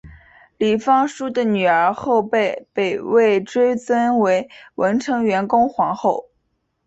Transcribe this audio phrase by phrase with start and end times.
[0.57, 6.31] 李方叔的女儿后被北魏追尊为文成元恭皇后。